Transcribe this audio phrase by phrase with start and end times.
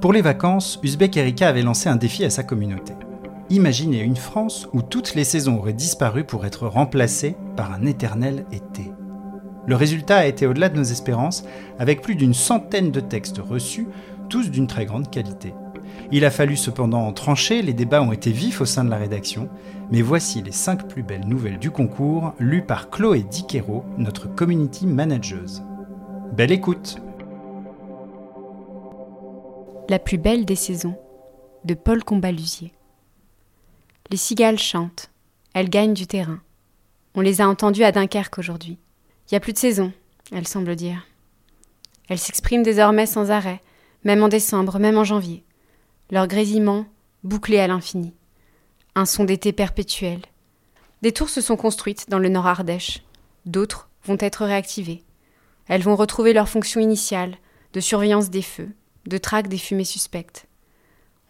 [0.00, 2.92] Pour les vacances, Uzbek Erika avait lancé un défi à sa communauté.
[3.50, 8.44] Imaginez une France où toutes les saisons auraient disparu pour être remplacées par un éternel
[8.52, 8.92] été.
[9.66, 11.44] Le résultat a été au-delà de nos espérances,
[11.80, 13.88] avec plus d'une centaine de textes reçus,
[14.28, 15.52] tous d'une très grande qualité.
[16.12, 19.48] Il a fallu cependant trancher, les débats ont été vifs au sein de la rédaction,
[19.90, 24.86] mais voici les 5 plus belles nouvelles du concours, lues par Chloé Diquero, notre community
[24.86, 25.64] manageuse.
[26.36, 27.00] Belle écoute
[29.90, 30.98] La plus belle des saisons,
[31.64, 32.74] de Paul Combalusier.
[34.10, 35.10] Les cigales chantent,
[35.54, 36.40] elles gagnent du terrain.
[37.14, 38.76] On les a entendues à Dunkerque aujourd'hui.
[38.76, 39.94] Il n'y a plus de saison,
[40.30, 41.06] elles semblent dire.
[42.10, 43.62] Elles s'expriment désormais sans arrêt,
[44.04, 45.42] même en décembre, même en janvier.
[46.10, 46.84] Leur grésillement
[47.24, 48.12] bouclé à l'infini.
[48.94, 50.20] Un son d'été perpétuel.
[51.00, 53.02] Des tours se sont construites dans le nord Ardèche.
[53.46, 55.02] D'autres vont être réactivées.
[55.66, 57.38] Elles vont retrouver leur fonction initiale
[57.72, 58.68] de surveillance des feux,
[59.08, 60.46] de traque des fumées suspectes.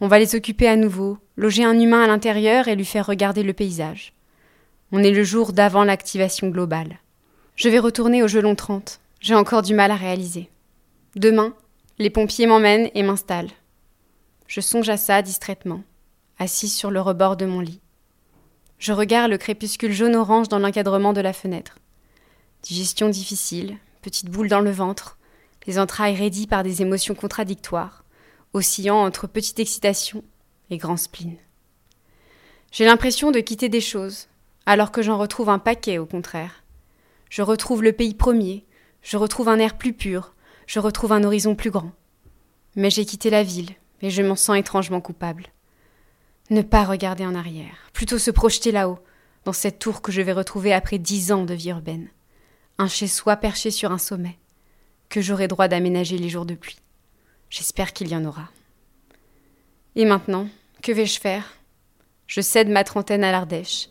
[0.01, 3.43] On va les occuper à nouveau, loger un humain à l'intérieur et lui faire regarder
[3.43, 4.13] le paysage.
[4.91, 6.99] On est le jour d'avant l'activation globale.
[7.55, 8.99] Je vais retourner au Gelon 30.
[9.19, 10.49] J'ai encore du mal à réaliser.
[11.15, 11.53] Demain,
[11.97, 13.51] les pompiers m'emmènent et m'installent.
[14.47, 15.83] Je songe à ça distraitement,
[16.39, 17.81] assise sur le rebord de mon lit.
[18.79, 21.77] Je regarde le crépuscule jaune-orange dans l'encadrement de la fenêtre.
[22.63, 25.18] Digestion difficile, petite boule dans le ventre,
[25.69, 28.03] les entrailles raidies par des émotions contradictoires
[28.53, 30.23] oscillant entre petite excitation
[30.71, 31.37] et grand spleen.
[32.71, 34.29] J'ai l'impression de quitter des choses,
[34.65, 36.63] alors que j'en retrouve un paquet au contraire.
[37.29, 38.65] Je retrouve le pays premier,
[39.03, 40.33] je retrouve un air plus pur,
[40.65, 41.91] je retrouve un horizon plus grand.
[42.75, 45.49] Mais j'ai quitté la ville, et je m'en sens étrangement coupable.
[46.49, 48.97] Ne pas regarder en arrière, plutôt se projeter là-haut,
[49.45, 52.09] dans cette tour que je vais retrouver après dix ans de vie urbaine.
[52.79, 54.39] Un chez-soi perché sur un sommet,
[55.09, 56.77] que j'aurai droit d'aménager les jours de pluie.
[57.49, 58.49] J'espère qu'il y en aura.
[59.95, 60.47] Et maintenant,
[60.83, 61.55] que vais-je faire?
[62.27, 63.89] Je cède ma trentaine à l'Ardèche.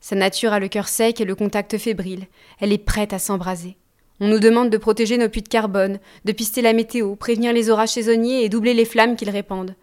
[0.00, 2.26] Sa nature a le cœur sec et le contact fébrile.
[2.60, 3.76] Elle est prête à s'embraser.
[4.18, 7.70] On nous demande de protéger nos puits de carbone, de pister la météo, prévenir les
[7.70, 9.76] orages saisonniers et doubler les flammes qu'ils répandent.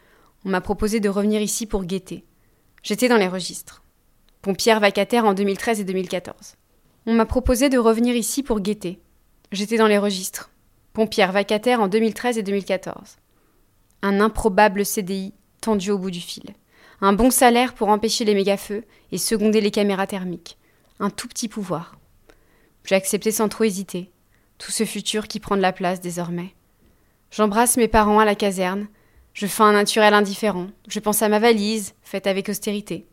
[0.46, 2.26] On m'a proposé de revenir ici pour guetter.
[2.82, 3.84] J'étais dans les registres.
[4.42, 6.56] Pompière vacataire en 2013 et 2014.
[7.06, 9.00] On m'a proposé de revenir ici pour guetter.
[9.52, 10.53] J'étais dans les registres
[10.94, 13.18] pompière vacataire en 2013 et 2014.
[14.04, 16.44] Un improbable CDI tendu au bout du fil.
[17.02, 20.58] Un bon salaire pour empêcher les méga-feux et seconder les caméras thermiques.
[21.00, 21.98] Un tout petit pouvoir.
[22.86, 24.12] J'ai accepté sans trop hésiter.
[24.60, 26.54] Tout ce futur qui prend de la place désormais.
[27.32, 28.88] J'embrasse mes parents à la caserne.
[29.34, 30.68] Je fais un naturel indifférent.
[30.88, 33.08] Je pense à ma valise, faite avec austérité.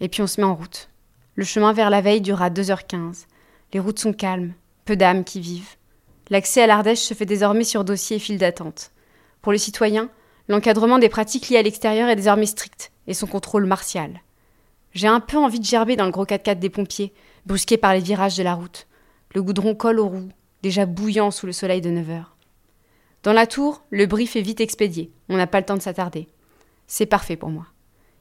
[0.00, 0.90] Et puis on se met en route.
[1.36, 3.26] Le chemin vers la veille durera 2h15.
[3.72, 4.54] Les routes sont calmes,
[4.84, 5.76] peu d'âmes qui vivent.
[6.30, 8.92] L'accès à l'Ardèche se fait désormais sur dossier et file d'attente.
[9.42, 10.08] Pour les citoyens,
[10.48, 14.22] l'encadrement des pratiques liées à l'extérieur est désormais strict, et son contrôle martial.
[14.94, 17.12] J'ai un peu envie de gerber dans le gros 4x4 des pompiers,
[17.46, 18.86] brusqué par les virages de la route.
[19.34, 20.28] Le goudron colle aux roues,
[20.62, 22.36] déjà bouillant sous le soleil de 9 heures.
[23.22, 26.28] Dans la tour, le brief est vite expédié, on n'a pas le temps de s'attarder.
[26.86, 27.66] C'est parfait pour moi.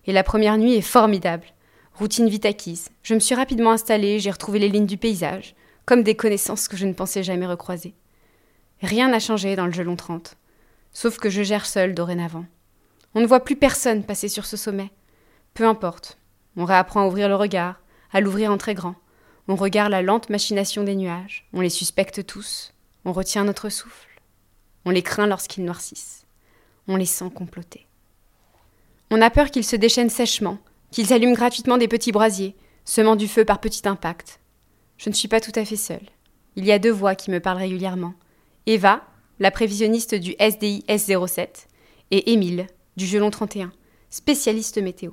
[0.06, 1.48] Et la première nuit est formidable.
[1.96, 2.90] Routine vite acquise.
[3.04, 5.56] Je me suis rapidement installée, j'ai retrouvé les lignes du paysage,
[5.92, 7.94] comme des connaissances que je ne pensais jamais recroiser.
[8.82, 10.38] Rien n'a changé dans le gelon 30,
[10.94, 12.46] sauf que je gère seul dorénavant.
[13.14, 14.90] On ne voit plus personne passer sur ce sommet.
[15.54, 16.18] Peu importe.
[16.56, 17.82] On réapprend à ouvrir le regard,
[18.14, 18.96] à l'ouvrir en très grand.
[19.50, 21.46] On regarde la lente machination des nuages.
[21.52, 22.74] On les suspecte tous.
[23.04, 24.22] On retient notre souffle.
[24.86, 26.26] On les craint lorsqu'ils noircissent.
[26.88, 27.86] On les sent comploter.
[29.10, 30.58] On a peur qu'ils se déchaînent sèchement,
[30.90, 34.41] qu'ils allument gratuitement des petits brasiers, semant du feu par petit impact.
[35.04, 36.06] Je ne suis pas tout à fait seule.
[36.56, 38.14] Il y a deux voix qui me parlent régulièrement.
[38.68, 39.02] Eva,
[39.40, 41.48] la prévisionniste du SDI S07,
[42.12, 42.68] et Émile,
[42.98, 43.72] du Gelon 31,
[44.12, 45.10] spécialiste météo.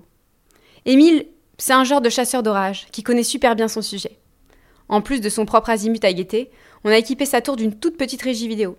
[0.84, 4.18] Émile, c'est un genre de chasseur d'orage qui connaît super bien son sujet.
[4.90, 6.50] En plus de son propre azimut à guetter,
[6.84, 8.76] on a équipé sa tour d'une toute petite régie vidéo.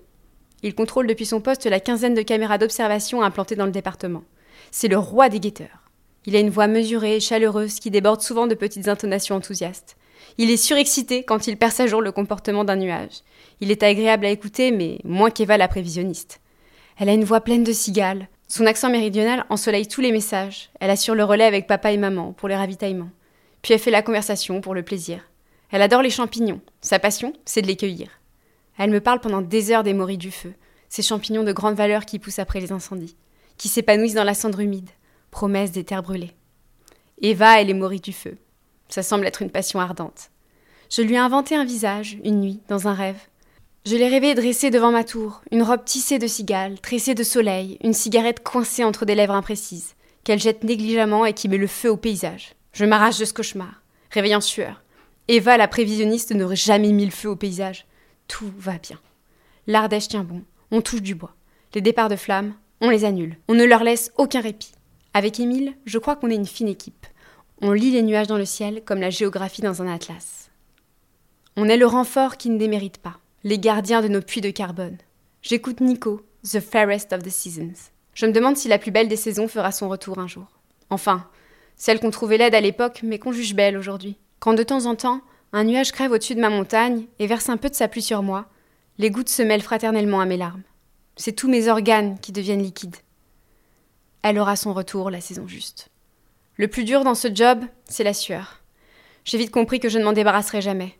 [0.62, 4.26] Il contrôle depuis son poste la quinzaine de caméras d'observation implantées dans le département.
[4.70, 5.90] C'est le roi des guetteurs.
[6.28, 9.96] Il a une voix mesurée et chaleureuse qui déborde souvent de petites intonations enthousiastes.
[10.38, 13.24] Il est surexcité quand il perce à jour le comportement d'un nuage.
[13.62, 16.40] Il est agréable à écouter, mais moins qu'Eva la prévisionniste.
[16.98, 18.28] Elle a une voix pleine de cigales.
[18.48, 20.70] Son accent méridional ensoleille tous les messages.
[20.80, 23.12] Elle assure le relais avec papa et maman pour les ravitaillements.
[23.62, 25.30] Puis elle fait la conversation pour le plaisir.
[25.72, 26.62] Elle adore les champignons.
[26.82, 28.10] Sa passion, c'est de les cueillir.
[28.78, 30.54] Elle me parle pendant des heures des morilles du feu,
[30.88, 33.18] ces champignons de grande valeur qui poussent après les incendies,
[33.58, 34.90] qui s'épanouissent dans la cendre humide,
[35.32, 36.34] promesse des terres brûlées.
[37.22, 38.38] Eva et les morilles du feu.
[38.90, 40.32] Ça semble être une passion ardente.
[40.92, 43.20] Je lui ai inventé un visage, une nuit, dans un rêve.
[43.86, 47.78] Je l'ai rêvé dressé devant ma tour, une robe tissée de cigales, tressée de soleil,
[47.82, 51.90] une cigarette coincée entre des lèvres imprécises, qu'elle jette négligemment et qui met le feu
[51.90, 52.56] au paysage.
[52.74, 53.82] Je m'arrache de ce cauchemar,
[54.12, 54.84] réveille en sueur.
[55.28, 57.86] Eva, la prévisionniste, n'aurait jamais mis le feu au paysage.
[58.28, 59.00] Tout va bien.
[59.68, 61.36] L'Ardèche tient bon, on touche du bois.
[61.76, 63.38] Les départs de flammes, on les annule.
[63.48, 64.72] On ne leur laisse aucun répit.
[65.14, 67.06] Avec Émile, je crois qu'on est une fine équipe.
[67.62, 70.50] On lit les nuages dans le ciel comme la géographie dans un atlas.
[71.58, 74.98] On est le renfort qui ne démérite pas, les gardiens de nos puits de carbone.
[75.42, 77.92] J'écoute Nico, The Fairest of the Seasons.
[78.14, 80.48] Je me demande si la plus belle des saisons fera son retour un jour.
[80.90, 81.28] Enfin,
[81.76, 84.18] celle qu'on trouvait laide à l'époque, mais qu'on juge belle aujourd'hui.
[84.40, 85.20] Quand de temps en temps,
[85.52, 88.24] un nuage crève au-dessus de ma montagne et verse un peu de sa pluie sur
[88.24, 88.46] moi,
[89.00, 90.64] les gouttes se mêlent fraternellement à mes larmes.
[91.18, 92.96] C'est tous mes organes qui deviennent liquides.
[94.22, 95.90] Elle aura son retour la saison juste.
[96.60, 98.60] Le plus dur dans ce job, c'est la sueur.
[99.24, 100.94] J'ai vite compris que je ne m'en débarrasserai jamais.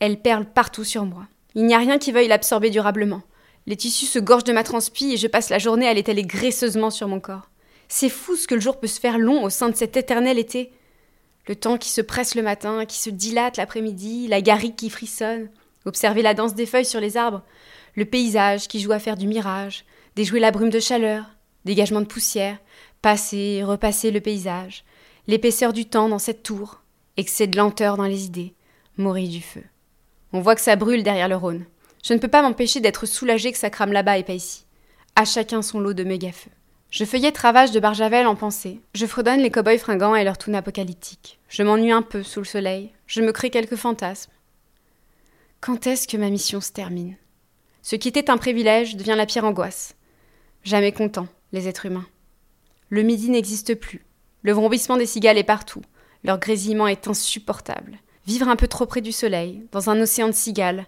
[0.00, 1.26] Elle perle partout sur moi.
[1.54, 3.20] Il n'y a rien qui veuille l'absorber durablement.
[3.66, 6.88] Les tissus se gorgent de ma transpi et je passe la journée à l'étaler graisseusement
[6.88, 7.50] sur mon corps.
[7.86, 10.38] C'est fou ce que le jour peut se faire long au sein de cet éternel
[10.38, 10.72] été.
[11.48, 15.50] Le temps qui se presse le matin, qui se dilate l'après-midi, la garrigue qui frissonne,
[15.84, 17.42] observer la danse des feuilles sur les arbres,
[17.94, 19.84] le paysage qui joue à faire du mirage,
[20.16, 21.26] déjouer la brume de chaleur,
[21.66, 22.56] dégagement de poussière,
[23.02, 24.82] passer repasser le paysage,
[25.26, 26.82] l'épaisseur du temps dans cette tour,
[27.16, 28.54] excès de lenteur dans les idées,
[28.96, 29.62] mourir du feu.
[30.32, 31.64] On voit que ça brûle derrière le Rhône.
[32.02, 34.66] Je ne peux pas m'empêcher d'être soulagé que ça crame là-bas et pas ici.
[35.16, 36.50] À chacun son lot de méga-feux.
[36.90, 38.80] Je feuillette Ravage de Barjavel en pensée.
[38.94, 41.40] Je fredonne les cow-boys fringants et leur toune apocalyptique.
[41.48, 42.92] Je m'ennuie un peu sous le soleil.
[43.06, 44.30] Je me crée quelques fantasmes.
[45.60, 47.16] Quand est-ce que ma mission se termine?
[47.82, 49.96] Ce qui était un privilège devient la pire angoisse.
[50.62, 52.06] Jamais content, les êtres humains.
[52.90, 54.04] Le midi n'existe plus.
[54.44, 55.80] Le vrombissement des cigales est partout.
[56.22, 57.98] Leur grésillement est insupportable.
[58.26, 60.86] Vivre un peu trop près du soleil, dans un océan de cigales.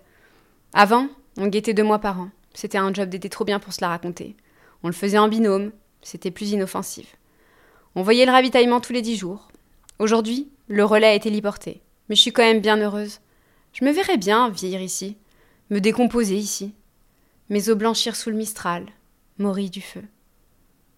[0.75, 1.09] Avant,
[1.39, 2.29] on guettait deux mois par an.
[2.53, 4.37] C'était un job d'été trop bien pour se la raconter.
[4.83, 5.73] On le faisait en binôme,
[6.03, 7.17] c'était plus inoffensif.
[7.95, 9.49] On voyait le ravitaillement tous les dix jours.
[9.99, 11.81] Aujourd'hui, le relais a été héliporté.
[12.09, 13.21] Mais je suis quand même bien heureuse.
[13.73, 15.17] Je me verrais bien vieillir ici,
[15.71, 16.75] me décomposer ici.
[17.49, 18.87] Mes os blanchir sous le mistral,
[19.39, 20.03] mourir du feu.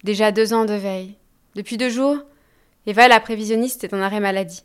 [0.03, 1.15] Déjà deux ans de veille.
[1.55, 2.17] Depuis deux jours,
[2.89, 4.63] Eva, la prévisionniste, est en arrêt maladie.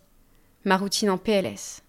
[0.64, 1.82] Ma routine en PLS.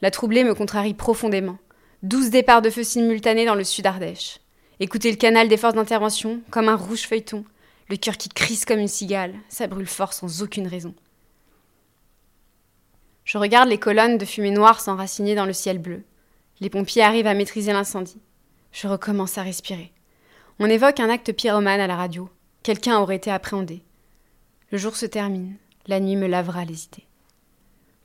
[0.00, 1.58] La troublée me contrarie profondément.
[2.04, 4.38] Douze départs de feu simultanés dans le sud Ardèche.
[4.78, 7.44] Écouter le canal des forces d'intervention comme un rouge feuilleton.
[7.88, 9.34] Le cœur qui crisse comme une cigale.
[9.48, 10.94] Ça brûle fort sans aucune raison.
[13.24, 16.04] Je regarde les colonnes de fumée noire s'enraciner dans le ciel bleu.
[16.60, 18.20] Les pompiers arrivent à maîtriser l'incendie.
[18.70, 19.90] Je recommence à respirer.
[20.60, 22.28] On évoque un acte pyromane à la radio.
[22.62, 23.82] Quelqu'un aurait été appréhendé.
[24.70, 25.56] Le jour se termine.
[25.86, 27.06] La nuit me lavera les idées.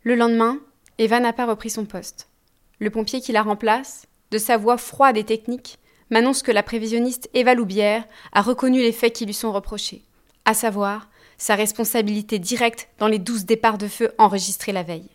[0.04, 0.60] Le lendemain,
[0.98, 2.28] Eva n'a pas repris son poste.
[2.80, 5.78] Le pompier qui la remplace, de sa voix froide et technique,
[6.10, 10.04] m'annonce que la prévisionniste Eva Loubière a reconnu les faits qui lui sont reprochés,
[10.46, 15.10] à savoir sa responsabilité directe dans les douze départs de feu enregistrés la veille.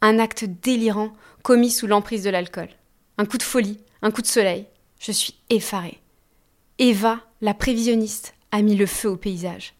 [0.00, 2.68] Un acte délirant commis sous l'emprise de l'alcool.
[3.18, 4.66] Un coup de folie, un coup de soleil.
[4.98, 6.00] Je suis effarée.
[6.78, 9.74] Eva, la prévisionniste, a mis le feu au paysage.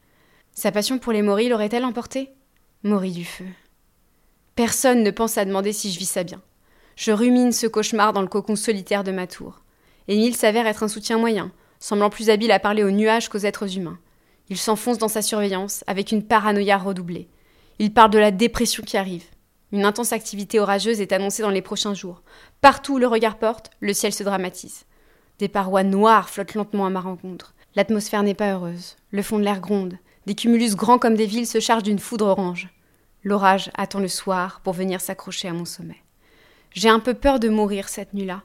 [0.60, 2.34] Sa passion pour les morilles l'aurait-elle emporté
[2.82, 3.46] Moris du feu.
[4.56, 6.42] Personne ne pense à demander si je vis ça bien.
[6.96, 9.62] Je rumine ce cauchemar dans le cocon solitaire de ma tour.
[10.06, 13.78] Émile s'avère être un soutien moyen, semblant plus habile à parler aux nuages qu'aux êtres
[13.78, 13.98] humains.
[14.50, 17.30] Il s'enfonce dans sa surveillance, avec une paranoïa redoublée.
[17.78, 19.24] Il parle de la dépression qui arrive.
[19.72, 22.22] Une intense activité orageuse est annoncée dans les prochains jours.
[22.60, 24.84] Partout où le regard porte, le ciel se dramatise.
[25.38, 27.54] Des parois noires flottent lentement à ma rencontre.
[27.76, 28.96] L'atmosphère n'est pas heureuse.
[29.10, 29.96] Le fond de l'air gronde.
[30.30, 32.68] Des cumulus grands comme des villes se chargent d'une foudre orange.
[33.24, 36.00] L'orage attend le soir pour venir s'accrocher à mon sommet.
[36.70, 38.44] J'ai un peu peur de mourir cette nuit-là.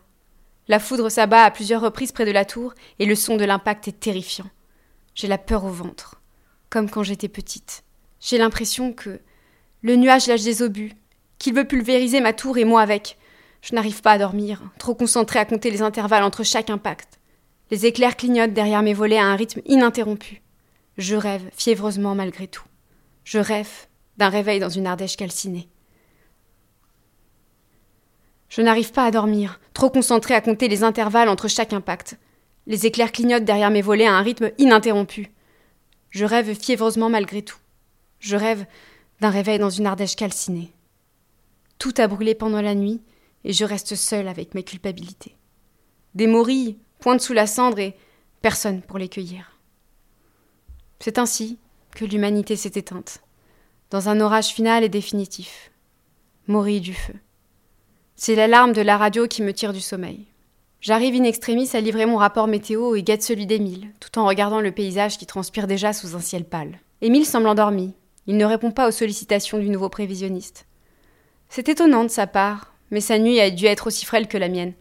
[0.67, 3.87] La foudre s'abat à plusieurs reprises près de la tour et le son de l'impact
[3.87, 4.49] est terrifiant.
[5.13, 6.19] J'ai la peur au ventre,
[6.71, 7.83] comme quand j'étais petite.
[8.19, 9.19] J'ai l'impression que
[9.83, 10.93] le nuage lâche des obus,
[11.37, 13.19] qu'il veut pulvériser ma tour et moi avec.
[13.61, 17.19] Je n'arrive pas à dormir, trop concentré à compter les intervalles entre chaque impact.
[17.69, 20.41] Les éclairs clignotent derrière mes volets à un rythme ininterrompu.
[20.97, 22.63] Je rêve fiévreusement malgré tout.
[23.23, 23.87] Je rêve
[24.17, 25.67] d'un réveil dans une Ardèche calcinée.
[28.49, 32.17] Je n'arrive pas à dormir, trop concentré à compter les intervalles entre chaque impact.
[32.67, 35.31] Les éclairs clignotent derrière mes volets à un rythme ininterrompu.
[36.09, 37.57] Je rêve fiévreusement malgré tout.
[38.19, 38.65] Je rêve
[39.19, 40.71] d'un réveil dans une Ardèche calcinée.
[41.77, 43.01] Tout a brûlé pendant la nuit,
[43.43, 45.35] et je reste seule avec mes culpabilités.
[46.15, 47.95] Des morilles pointent sous la cendre et
[48.41, 49.54] personne pour les cueillir.
[51.05, 51.59] C'est ainsi
[51.93, 53.19] que l'humanité s'est éteinte,
[53.91, 55.69] dans un orage final et définitif.
[56.47, 57.13] Mourir du feu.
[58.15, 60.25] C'est l'alarme de la radio qui me tire du sommeil.
[60.81, 64.61] J'arrive in extremis à livrer mon rapport météo et guette celui d'Émile, tout en regardant
[64.61, 66.79] le paysage qui transpire déjà sous un ciel pâle.
[67.01, 67.93] Émile semble endormi.
[68.25, 70.65] Il ne répond pas aux sollicitations du nouveau prévisionniste.
[71.49, 74.49] C'est étonnant de sa part, mais sa nuit a dû être aussi frêle que la
[74.49, 74.73] mienne.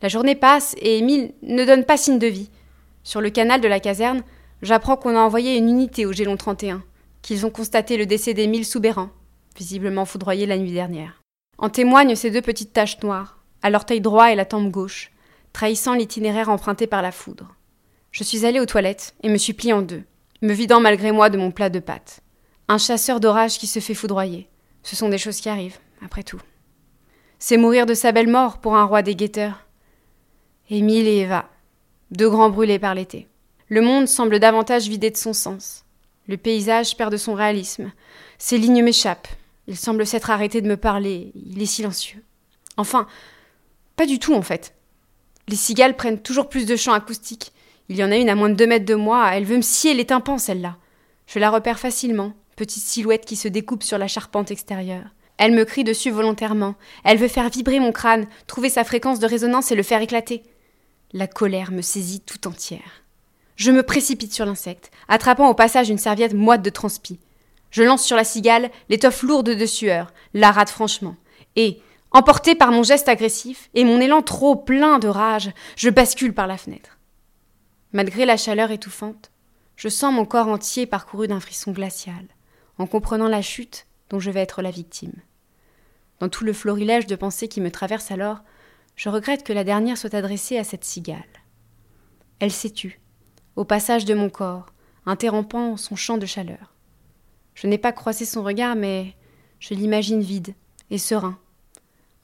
[0.00, 2.48] La journée passe et Émile ne donne pas signe de vie.
[3.02, 4.22] Sur le canal de la caserne,
[4.62, 6.82] j'apprends qu'on a envoyé une unité au Gélon 31,
[7.22, 9.10] qu'ils ont constaté le décès d'Émile Soubéran,
[9.56, 11.20] visiblement foudroyé la nuit dernière.
[11.58, 15.10] En témoignent ces deux petites taches noires, à l'orteil droit et la tempe gauche,
[15.52, 17.54] trahissant l'itinéraire emprunté par la foudre.
[18.12, 20.02] Je suis allée aux toilettes et me suis pliée en deux,
[20.42, 22.20] me vidant malgré moi de mon plat de pâtes.
[22.68, 24.48] Un chasseur d'orage qui se fait foudroyer.
[24.82, 26.40] Ce sont des choses qui arrivent, après tout.
[27.38, 29.66] C'est mourir de sa belle mort pour un roi des guetteurs.
[30.70, 31.48] Émile et Eva,
[32.10, 33.26] deux grands brûlés par l'été.
[33.70, 35.84] Le monde semble davantage vidé de son sens.
[36.26, 37.92] Le paysage perd de son réalisme.
[38.36, 39.28] Ses lignes m'échappent.
[39.68, 41.30] Il semble s'être arrêté de me parler.
[41.36, 42.24] Il est silencieux.
[42.76, 43.06] Enfin,
[43.94, 44.74] pas du tout en fait.
[45.46, 47.52] Les cigales prennent toujours plus de chants acoustiques.
[47.88, 49.30] Il y en a une à moins de deux mètres de moi.
[49.32, 50.76] Elle veut me scier les tympans, celle-là.
[51.28, 55.14] Je la repère facilement, petite silhouette qui se découpe sur la charpente extérieure.
[55.38, 56.74] Elle me crie dessus volontairement.
[57.04, 60.42] Elle veut faire vibrer mon crâne, trouver sa fréquence de résonance et le faire éclater.
[61.12, 63.04] La colère me saisit tout entière.
[63.60, 67.20] Je me précipite sur l'insecte, attrapant au passage une serviette moite de transpi.
[67.70, 71.14] Je lance sur la cigale l'étoffe lourde de sueur, la rate franchement.
[71.56, 71.78] Et,
[72.10, 76.46] emporté par mon geste agressif et mon élan trop plein de rage, je bascule par
[76.46, 76.96] la fenêtre.
[77.92, 79.30] Malgré la chaleur étouffante,
[79.76, 82.28] je sens mon corps entier parcouru d'un frisson glacial,
[82.78, 85.20] en comprenant la chute dont je vais être la victime.
[86.18, 88.38] Dans tout le florilège de pensées qui me traversent alors,
[88.96, 91.18] je regrette que la dernière soit adressée à cette cigale.
[92.38, 93.00] Elle s'est tue,
[93.56, 94.66] au passage de mon corps,
[95.06, 96.74] interrompant son chant de chaleur.
[97.54, 99.14] Je n'ai pas croisé son regard, mais
[99.58, 100.54] je l'imagine vide
[100.90, 101.38] et serein.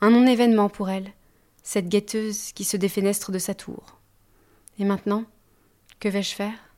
[0.00, 1.10] Un non-événement pour elle,
[1.62, 3.98] cette guetteuse qui se défenestre de sa tour.
[4.78, 5.24] Et maintenant,
[6.00, 6.74] que vais-je faire?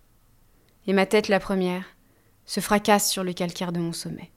[0.86, 1.84] Et ma tête, la première,
[2.46, 4.30] se fracasse sur le calcaire de mon sommet.